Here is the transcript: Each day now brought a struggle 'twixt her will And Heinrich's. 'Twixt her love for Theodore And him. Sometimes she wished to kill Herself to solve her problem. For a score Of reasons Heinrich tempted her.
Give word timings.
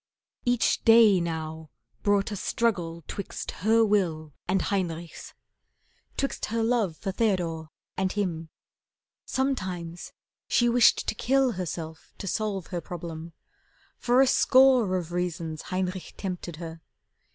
Each 0.45 0.83
day 0.83 1.19
now 1.21 1.69
brought 2.01 2.31
a 2.31 2.35
struggle 2.35 3.03
'twixt 3.07 3.51
her 3.63 3.85
will 3.85 4.33
And 4.47 4.59
Heinrich's. 4.63 5.35
'Twixt 6.17 6.45
her 6.45 6.63
love 6.63 6.97
for 6.97 7.11
Theodore 7.11 7.69
And 7.97 8.11
him. 8.11 8.49
Sometimes 9.25 10.11
she 10.47 10.67
wished 10.67 11.05
to 11.07 11.13
kill 11.13 11.51
Herself 11.51 12.15
to 12.17 12.25
solve 12.25 12.65
her 12.73 12.81
problem. 12.81 13.33
For 13.99 14.21
a 14.21 14.25
score 14.25 14.97
Of 14.97 15.11
reasons 15.11 15.61
Heinrich 15.69 16.15
tempted 16.17 16.55
her. 16.55 16.81